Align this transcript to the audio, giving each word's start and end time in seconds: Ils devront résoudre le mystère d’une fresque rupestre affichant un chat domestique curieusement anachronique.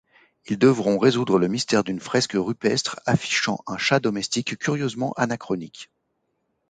Ils 0.47 0.57
devront 0.57 0.97
résoudre 0.97 1.37
le 1.37 1.47
mystère 1.47 1.83
d’une 1.83 1.99
fresque 1.99 2.31
rupestre 2.33 2.99
affichant 3.05 3.59
un 3.67 3.77
chat 3.77 3.99
domestique 3.99 4.57
curieusement 4.57 5.13
anachronique. 5.15 5.91